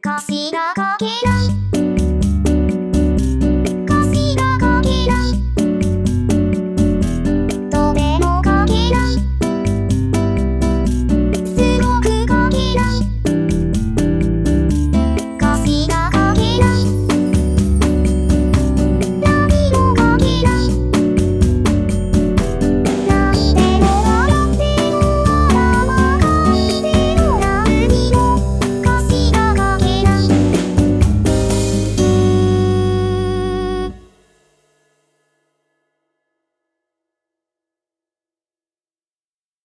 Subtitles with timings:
[0.00, 1.59] かしらかけない